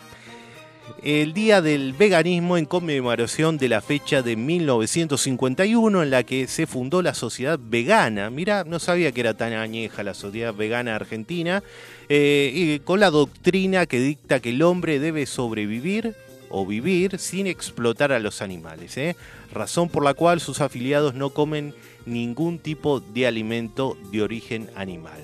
[1.03, 6.67] el Día del Veganismo en conmemoración de la fecha de 1951 en la que se
[6.67, 8.31] fundó la Sociedad Vegana.
[8.31, 11.63] Mira, no sabía que era tan añeja la Sociedad Vegana Argentina,
[12.09, 16.15] eh, y con la doctrina que dicta que el hombre debe sobrevivir
[16.51, 19.17] o vivir sin explotar a los animales, ¿eh?
[19.53, 21.75] razón por la cual sus afiliados no comen
[22.07, 25.21] ningún tipo de alimento de origen animal.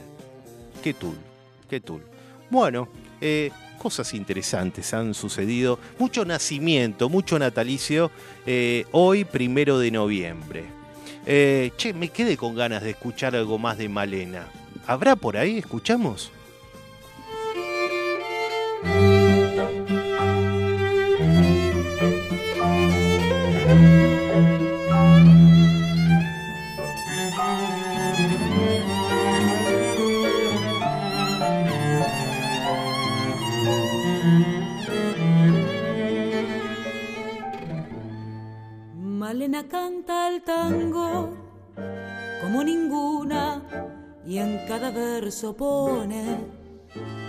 [0.82, 1.16] Qué tul,
[1.68, 2.02] qué tul.
[2.50, 2.88] Bueno,
[3.26, 8.10] eh, cosas interesantes han sucedido, mucho nacimiento, mucho natalicio,
[8.44, 10.64] eh, hoy primero de noviembre.
[11.24, 14.46] Eh, che, me quedé con ganas de escuchar algo más de Malena.
[14.86, 15.56] ¿Habrá por ahí?
[15.56, 16.30] ¿Escuchamos?
[39.44, 41.28] Malena canta el tango
[42.40, 43.60] como ninguna
[44.24, 46.38] y en cada verso pone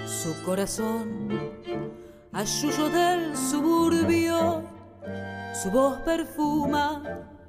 [0.07, 1.27] su corazón
[2.31, 4.63] a suyo del suburbio.
[5.61, 7.03] Su voz perfuma,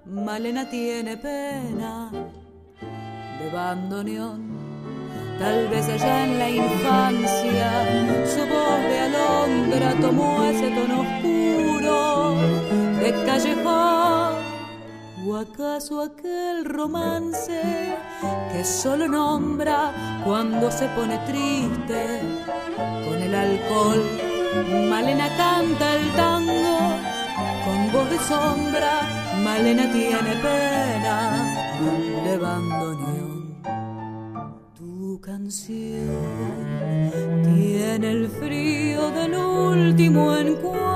[0.04, 4.48] Malena tiene pena de bandoneón.
[5.38, 7.70] Tal vez allá en la infancia
[8.26, 12.34] su voz de alondra tomó ese tono oscuro
[13.00, 14.35] de callejón.
[15.28, 17.60] ¿O acaso aquel romance
[18.52, 22.20] que solo nombra cuando se pone triste
[23.04, 24.04] con el alcohol?
[24.88, 26.78] Malena canta el tango
[27.64, 29.00] con voz de sombra,
[29.42, 31.16] Malena tiene pena
[32.24, 33.56] de bandoneón.
[34.78, 36.06] Tu canción
[37.42, 40.95] tiene el frío del último encuentro.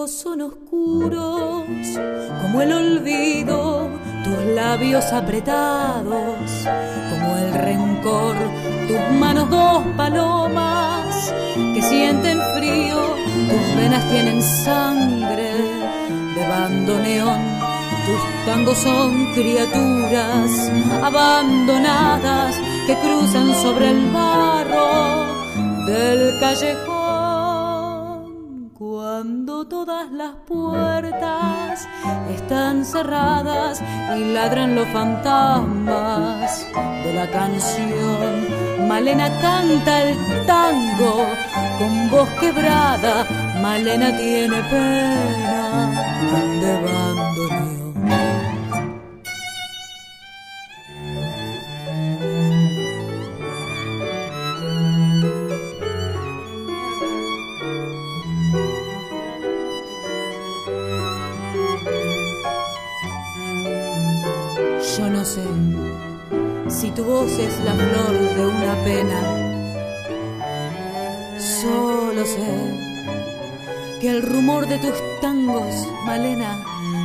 [0.00, 1.64] Ojos son oscuros
[2.40, 3.88] como el olvido,
[4.24, 6.38] tus labios apretados
[7.10, 8.36] como el rencor,
[8.88, 11.34] tus manos dos palomas
[11.74, 12.96] que sienten frío,
[13.50, 15.52] tus venas tienen sangre
[16.34, 17.40] de bandoneón,
[18.06, 20.70] tus tangos son criaturas
[21.02, 26.89] abandonadas que cruzan sobre el barro del callejón
[29.20, 31.86] cuando todas las puertas
[32.34, 33.82] están cerradas
[34.16, 36.66] y ladran los fantasmas
[37.04, 38.88] de la canción.
[38.88, 40.16] Malena canta el
[40.46, 41.26] tango
[41.78, 43.26] con voz quebrada,
[43.60, 45.90] Malena tiene pena
[46.62, 47.09] de bandoneón.
[64.96, 65.44] Yo no sé
[66.68, 69.20] si tu voz es la flor de una pena.
[71.38, 76.64] Solo sé que el rumor de tus tangos, Malena,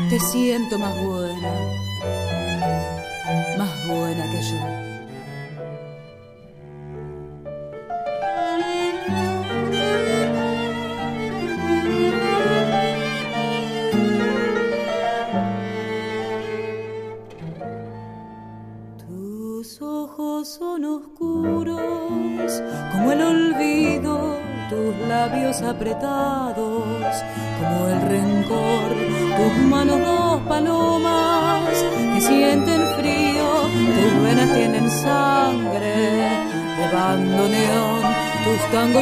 [0.09, 1.53] te siento más buena,
[3.57, 4.84] más buena que yo.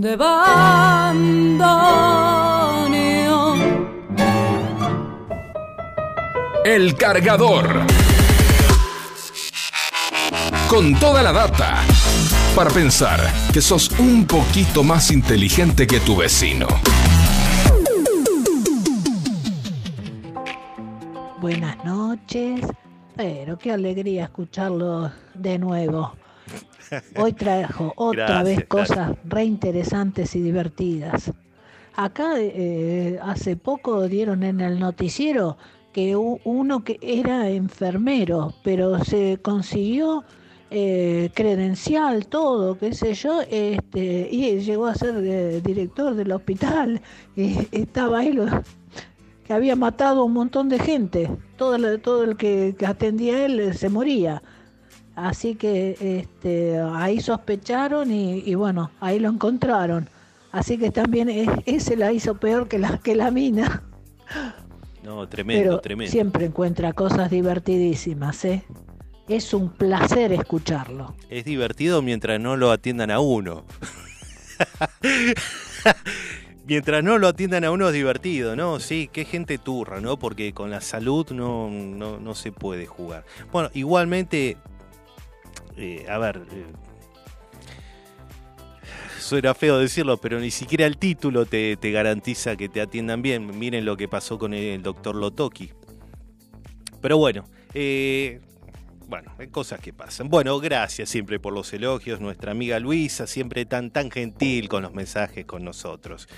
[0.00, 1.58] de bandoneón.
[6.64, 7.82] El cargador.
[10.68, 11.82] Con toda la data.
[12.54, 13.20] Para pensar
[13.52, 16.68] que sos un poquito más inteligente que tu vecino.
[21.40, 22.60] Buenas noches,
[23.16, 26.12] pero qué alegría escucharlo de nuevo.
[27.16, 31.32] Hoy trajo otra Gracias, vez cosas re interesantes y divertidas.
[31.94, 35.56] Acá eh, hace poco dieron en el noticiero
[35.92, 40.24] que uno que era enfermero, pero se consiguió
[40.70, 47.00] eh, credencial, todo, qué sé yo, este, y llegó a ser eh, director del hospital.
[47.36, 48.46] Y estaba ahí, lo,
[49.44, 51.30] que había matado a un montón de gente.
[51.56, 54.42] Todo, el- todo el que, que atendía a él eh, se moría.
[55.18, 60.08] Así que este, ahí sospecharon y, y bueno, ahí lo encontraron.
[60.52, 63.82] Así que también es- ese la hizo peor que la, que la mina.
[65.02, 66.12] No, tremendo, Pero tremendo.
[66.12, 68.62] siempre encuentra cosas divertidísimas, ¿eh?
[69.28, 71.14] Es un placer escucharlo.
[71.28, 73.64] Es divertido mientras no lo atiendan a uno.
[76.66, 78.80] mientras no lo atiendan a uno es divertido, ¿no?
[78.80, 80.18] Sí, qué gente turra, ¿no?
[80.18, 83.24] Porque con la salud no, no, no se puede jugar.
[83.52, 84.56] Bueno, igualmente,
[85.78, 86.66] eh, a ver, eh,
[89.18, 93.58] suena feo decirlo, pero ni siquiera el título te, garantiza que te atiendan bien.
[93.58, 95.70] Miren lo que pasó con el doctor Lotoki.
[97.00, 98.40] Pero bueno, eh,
[99.06, 100.28] bueno, cosas que pasan.
[100.28, 102.20] Bueno, gracias siempre por los elogios.
[102.20, 106.28] Nuestra amiga Luisa, siempre tan, tan gentil con los mensajes con nosotros.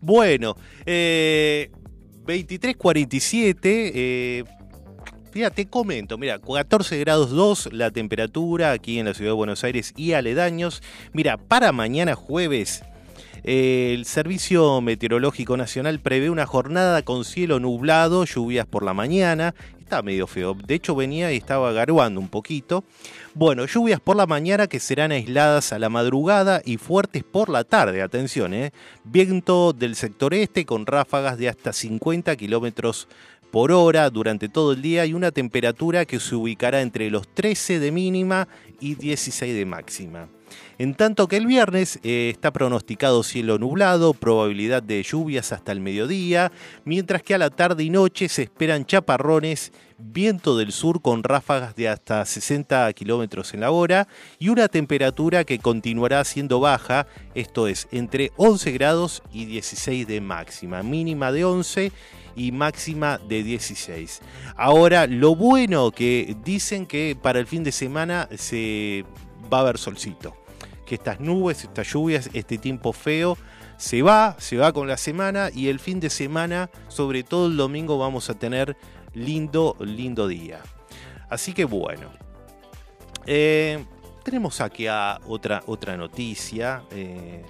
[0.00, 1.70] Bueno, eh,
[2.24, 3.60] 23.47.
[3.64, 4.44] Eh,
[5.34, 9.64] mira, te comento, mira, 14 grados 2 la temperatura aquí en la ciudad de Buenos
[9.64, 10.82] Aires y aledaños.
[11.12, 12.82] Mira, para mañana jueves
[13.44, 19.54] Eh, el Servicio Meteorológico Nacional prevé una jornada con cielo nublado, lluvias por la mañana.
[19.78, 20.54] Está medio feo.
[20.54, 22.84] De hecho, venía y estaba garuando un poquito.
[23.34, 27.64] Bueno, lluvias por la mañana que serán aisladas a la madrugada y fuertes por la
[27.64, 28.02] tarde.
[28.02, 28.72] Atención, ¿eh?
[29.04, 33.08] Viento del sector este con ráfagas de hasta 50 kilómetros
[33.50, 37.78] por hora durante todo el día y una temperatura que se ubicará entre los 13
[37.78, 38.48] de mínima
[38.80, 40.28] y 16 de máxima.
[40.78, 45.80] En tanto que el viernes eh, está pronosticado cielo nublado, probabilidad de lluvias hasta el
[45.80, 46.52] mediodía,
[46.84, 51.74] mientras que a la tarde y noche se esperan chaparrones, viento del sur con ráfagas
[51.74, 54.06] de hasta 60 kilómetros en la hora
[54.38, 60.20] y una temperatura que continuará siendo baja, esto es entre 11 grados y 16 de
[60.20, 61.92] máxima, mínima de 11
[62.38, 64.20] y máxima de 16.
[64.56, 69.04] Ahora, lo bueno que dicen que para el fin de semana se
[69.52, 70.34] va a haber solcito
[70.86, 73.36] que estas nubes, estas lluvias, este tiempo feo
[73.76, 77.56] se va, se va con la semana y el fin de semana, sobre todo el
[77.56, 78.76] domingo, vamos a tener
[79.12, 80.60] lindo, lindo día.
[81.28, 82.10] Así que bueno,
[83.26, 83.84] eh,
[84.24, 86.82] tenemos aquí a otra, otra noticia.
[86.90, 87.44] Eh,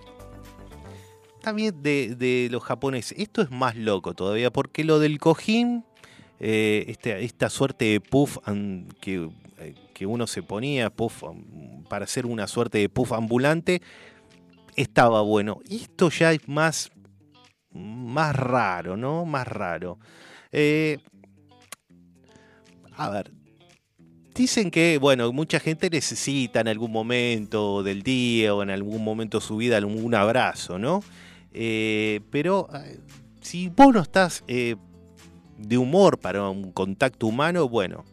[1.48, 3.18] también de, los japoneses.
[3.18, 5.84] Esto es más loco todavía, porque lo del cojín,
[6.40, 8.38] eh, este, esta suerte de puff
[9.00, 9.30] que
[9.98, 10.92] que uno se ponía
[11.88, 13.82] para hacer una suerte de puff ambulante,
[14.76, 15.58] estaba bueno.
[15.68, 16.92] Esto ya es más,
[17.72, 19.24] más raro, ¿no?
[19.24, 19.98] Más raro.
[20.52, 20.98] Eh,
[22.96, 23.32] a ver,
[24.36, 29.40] dicen que, bueno, mucha gente necesita en algún momento del día o en algún momento
[29.40, 31.02] de su vida algún abrazo, ¿no?
[31.52, 33.00] Eh, pero eh,
[33.40, 38.04] si vos no estás de humor para un contacto humano, bueno,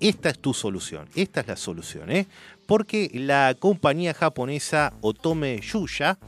[0.00, 2.26] esta es tu solución, esta es la solución, ¿eh?
[2.66, 6.18] porque la compañía japonesa Otome Yuya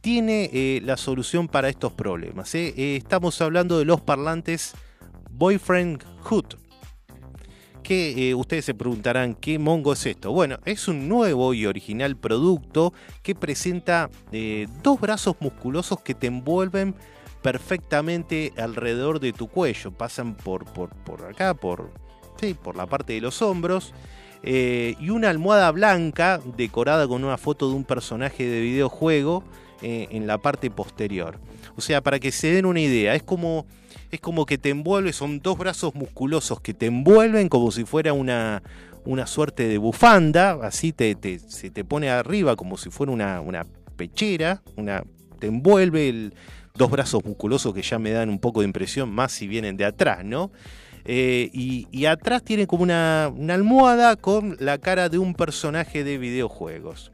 [0.00, 2.54] tiene eh, la solución para estos problemas.
[2.54, 2.74] ¿eh?
[2.76, 4.74] Eh, estamos hablando de los parlantes
[5.30, 6.54] Boyfriend Hood.
[7.88, 10.30] Que ustedes se preguntarán qué mongo es esto.
[10.30, 14.10] Bueno, es un nuevo y original producto que presenta
[14.82, 16.94] dos brazos musculosos que te envuelven
[17.40, 19.90] perfectamente alrededor de tu cuello.
[19.90, 21.90] Pasan por, por, por acá, por,
[22.62, 23.94] por la parte de los hombros.
[24.42, 29.42] Eh, y una almohada blanca decorada con una foto de un personaje de videojuego
[29.82, 31.38] eh, en la parte posterior.
[31.76, 33.66] O sea, para que se den una idea, es como,
[34.10, 38.12] es como que te envuelve, son dos brazos musculosos que te envuelven como si fuera
[38.12, 38.62] una,
[39.04, 43.66] una suerte de bufanda, así te, se te pone arriba como si fuera una, una
[43.96, 45.04] pechera, una,
[45.38, 46.30] te envuelve
[46.74, 49.84] dos brazos musculosos que ya me dan un poco de impresión, más si vienen de
[49.84, 50.50] atrás, ¿no?
[51.10, 57.12] Eh, y, atrás tiene como una, almohada con la cara de un personaje de videojuegos.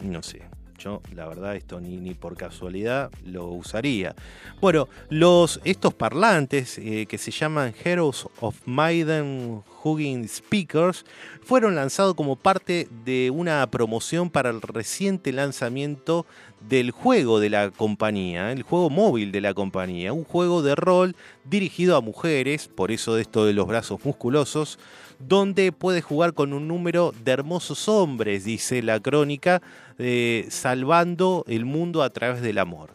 [0.00, 0.47] No sé.
[0.78, 4.14] Yo, la verdad, esto ni, ni por casualidad lo usaría.
[4.60, 11.04] Bueno, los, estos parlantes eh, que se llaman Heroes of Maiden Hugging Speakers
[11.42, 16.26] fueron lanzados como parte de una promoción para el reciente lanzamiento
[16.68, 21.16] del juego de la compañía, el juego móvil de la compañía, un juego de rol
[21.44, 24.78] dirigido a mujeres, por eso de esto de los brazos musculosos,
[25.18, 29.62] donde puedes jugar con un número de hermosos hombres, dice la crónica,
[29.98, 32.90] eh, salvando el mundo a través del amor.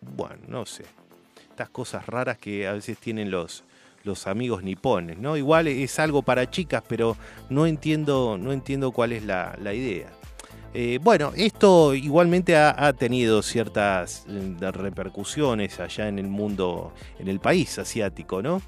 [0.00, 0.84] Bueno, no sé.
[1.50, 3.64] Estas cosas raras que a veces tienen los,
[4.04, 5.36] los amigos nipones, ¿no?
[5.36, 7.16] Igual es algo para chicas, pero
[7.50, 10.17] no entiendo, no entiendo cuál es la idea.
[10.80, 17.40] Eh, bueno, esto igualmente ha, tenido ciertas eh, repercusiones allá en el mundo, en el
[17.40, 18.62] país asiático, ¿no?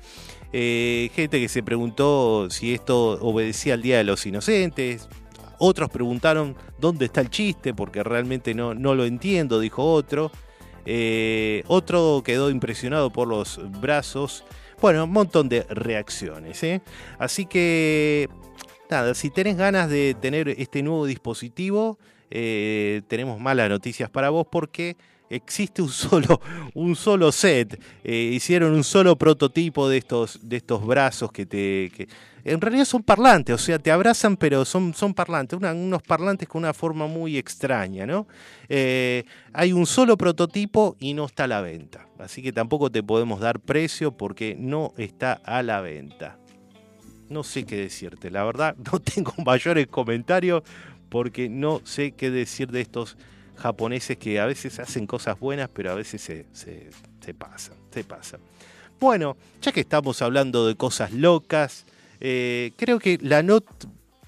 [0.53, 5.09] Eh, gente que se preguntó si esto obedecía al Día de los Inocentes.
[5.61, 10.33] Otros preguntaron dónde está el chiste, porque realmente no, no lo entiendo, dijo otro.
[11.69, 14.43] otro quedó impresionado por los brazos.
[14.81, 16.61] Bueno, un montón de reacciones.
[17.21, 18.29] Así que
[19.15, 21.99] si tenés ganas de tener este nuevo dispositivo,
[22.31, 24.97] eh, tenemos malas noticias para vos porque
[25.29, 26.41] existe un solo,
[26.75, 27.81] un solo set.
[28.05, 32.09] Eh, hicieron un solo prototipo de estos, de estos brazos que te.
[32.45, 36.61] en realidad son parlantes, o sea, te abrazan, pero son, son parlantes, unos parlantes con
[36.61, 38.27] una forma muy extraña, ¿no?
[38.69, 42.09] Eh, hay un solo prototipo y no está a la venta.
[42.19, 46.41] Así que tampoco te podemos dar precio porque no está a la venta
[47.31, 48.31] no sé qué decirte.
[48.31, 50.63] La verdad, no tengo mayores comentarios
[51.09, 53.17] porque no sé qué decir de estos
[53.57, 58.41] japoneses que a veces hacen cosas buenas, pero a veces se, se, pasan, se pasan.
[58.99, 61.85] Bueno, ya que estamos hablando de cosas locas,
[62.21, 63.65] eh, creo que la not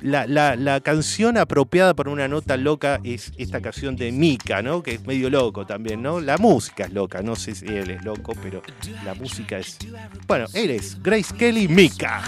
[0.03, 4.83] la, la- la canción apropiada para una nota loca es esta canción de Mika, ¿no?
[4.83, 6.21] Que es medio loco también, ¿no?
[6.21, 8.63] La música es loca, no sé si él es loco, pero
[9.05, 9.79] la música es.
[10.27, 12.23] Bueno, él es Grace Kelly Mika.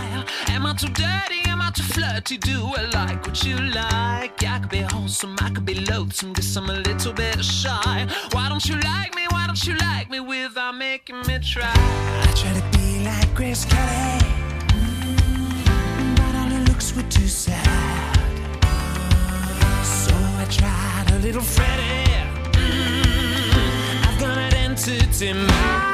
[0.54, 1.48] Am I too dirty?
[1.50, 2.38] Am I too flirty?
[2.38, 4.42] Do I like what you like?
[4.46, 8.06] I could be wholesome, I could be loathsome, guess I'm a little bit shy.
[8.32, 9.26] Why don't you like me?
[9.30, 11.72] Why don't you like me without making me try?
[11.74, 14.20] I try to be like Grace Kelly,
[16.96, 18.16] were too sad.
[19.84, 22.04] So I tried a little Freddie.
[22.52, 25.93] Mm, I've got an entity mind.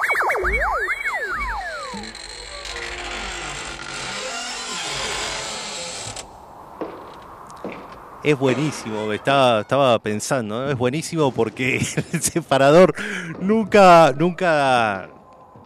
[8.23, 10.69] Es buenísimo, estaba, estaba pensando, ¿no?
[10.69, 11.77] es buenísimo porque
[12.13, 12.93] el separador
[13.39, 15.09] nunca, nunca,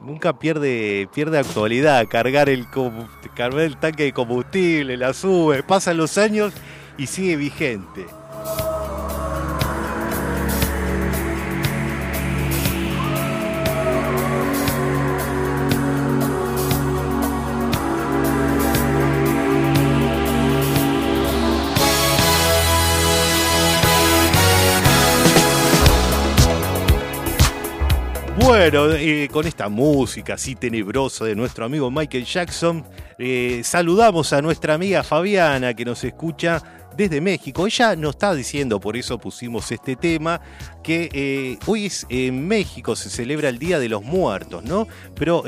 [0.01, 2.07] nunca pierde, pierde actualidad.
[2.07, 2.67] Cargar el,
[3.35, 6.53] cargar el tanque de combustible, la sube, pasan los años
[6.97, 8.05] y sigue vigente.
[28.37, 32.83] Bueno, eh, con esta música así tenebrosa de nuestro amigo Michael Jackson,
[33.17, 36.61] eh, saludamos a nuestra amiga Fabiana que nos escucha
[36.97, 37.65] desde México.
[37.65, 40.41] Ella nos está diciendo, por eso pusimos este tema,
[40.83, 44.85] que eh, hoy en México se celebra el Día de los Muertos, ¿no?
[45.15, 45.43] Pero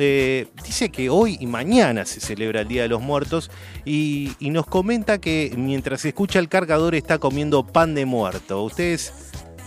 [0.63, 3.51] dice que hoy y mañana se celebra el Día de los Muertos
[3.83, 8.63] y, y nos comenta que mientras escucha el cargador está comiendo pan de muerto.
[8.63, 9.13] Ustedes,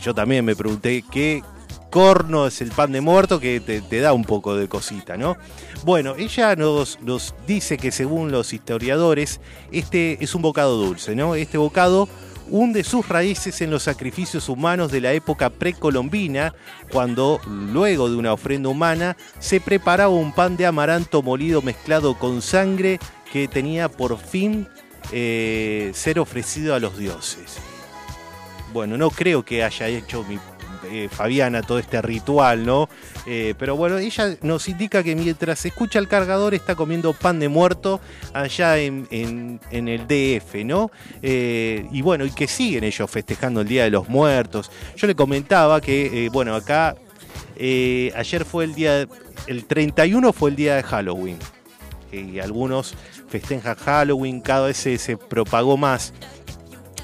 [0.03, 1.43] yo también me pregunté qué
[1.91, 5.37] corno es el pan de muerto que te, te da un poco de cosita, ¿no?
[5.85, 6.99] Bueno, ella nos,
[7.47, 9.41] dice que según los historiadores,
[9.73, 11.35] este es un bocado dulce, ¿no?
[11.35, 12.09] Este bocado
[12.51, 16.55] hunde sus raíces en los sacrificios humanos de la época precolombina,
[16.93, 22.43] cuando luego de una ofrenda humana se preparaba un pan de amaranto molido mezclado con
[22.43, 22.99] sangre
[23.33, 24.69] que tenía por fin
[25.13, 27.59] eh, ser ofrecido a los dioses.
[28.73, 30.39] Bueno, no creo que haya hecho mi
[30.85, 32.89] eh, Fabiana todo este ritual, ¿no?
[33.27, 37.49] Eh, pero bueno, ella nos indica que mientras escucha el cargador está comiendo pan de
[37.49, 38.01] muerto
[38.33, 40.91] allá en, en- el DF, ¿no?
[41.23, 44.71] Eh, y bueno, y que siguen ellos festejando el Día de los Muertos.
[44.97, 46.97] Yo le comentaba que, bueno, acá
[47.59, 49.07] ayer fue el día,
[49.47, 51.39] el 31 fue el día de Halloween.
[52.13, 52.95] Y algunos
[53.29, 56.13] festejan Halloween, cada vez se, se propagó más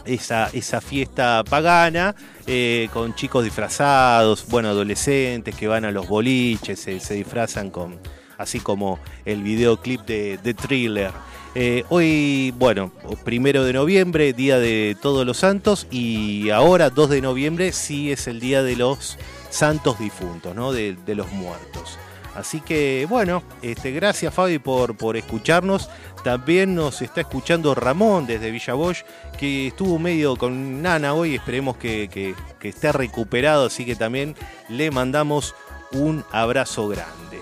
[0.06, 2.14] esa, esa fiesta pagana
[2.46, 7.98] eh, con chicos disfrazados, bueno, adolescentes que van a los boliches, se, disfrazan con,
[8.38, 11.12] así como el videoclip de, de Thriller.
[11.54, 12.92] Eh, hoy, bueno,
[13.24, 18.26] primero de noviembre, día de todos los santos, y ahora, 2 de noviembre, sí es
[18.26, 20.72] el día de los santos difuntos, ¿no?
[20.72, 21.98] De, de los muertos.
[22.36, 25.88] Así que, bueno, este, gracias Fabi por, por escucharnos.
[26.22, 29.02] También nos está escuchando Ramón desde Villa Bosch,
[29.38, 31.34] que estuvo medio con Nana hoy.
[31.36, 34.34] Esperemos que, que- que esté recuperado, así que también
[34.68, 35.54] le mandamos
[35.92, 37.38] un abrazo grande.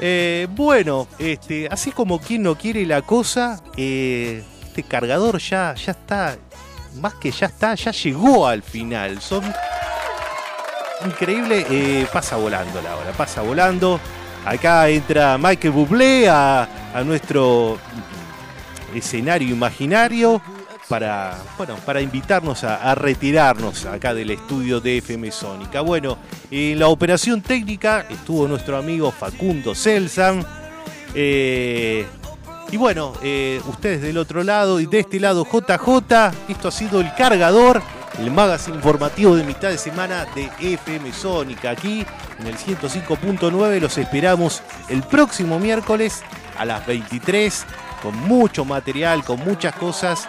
[0.00, 5.92] Eh, bueno, este, así como quien no quiere la cosa, eh, este cargador ya, ya
[5.92, 6.36] está,
[7.00, 9.20] más que ya está, ya llegó al final.
[9.20, 9.42] Son
[11.04, 14.00] increíble, eh, pasa volando la hora, pasa volando.
[14.44, 16.68] Acá entra Michael Bublé a,
[17.04, 17.78] nuestro
[18.94, 20.40] escenario imaginario
[20.88, 25.82] para, bueno, para invitarnos a, retirarnos acá del estudio de FM Sónica.
[25.82, 26.18] Bueno,
[26.50, 30.44] en la operación técnica estuvo nuestro amigo Facundo Selsan.
[31.14, 32.06] Eh,
[32.70, 37.00] y bueno, eh, ustedes del otro lado y de este lado JJ, esto ha sido
[37.00, 37.82] el cargador,
[38.18, 41.70] el magazine informativo de mitad de semana de FM Sónica.
[41.70, 42.04] Aquí
[42.40, 46.22] en el 105.9 los esperamos el próximo miércoles
[46.58, 47.64] a las 23
[48.02, 50.28] con mucho material, con muchas cosas.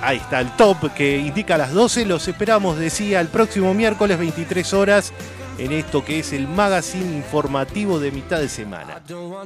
[0.00, 2.06] Ahí está el top que indica las 12.
[2.06, 5.12] Los esperamos, decía, el próximo miércoles 23 horas
[5.58, 9.00] en esto que es el magazine informativo de mitad de semana.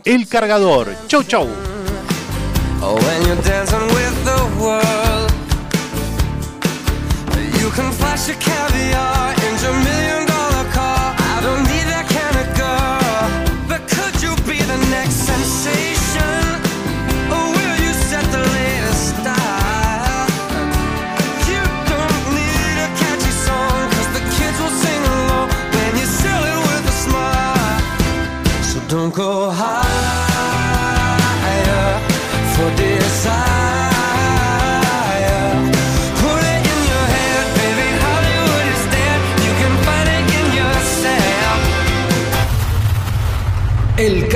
[0.05, 0.95] El cargador.
[1.09, 1.49] Chau, chau.
[2.83, 5.31] Oh, when you're dancing with the world,
[7.61, 10.36] you can flash your caviar in your million dollar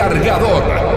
[0.01, 0.89] cargador.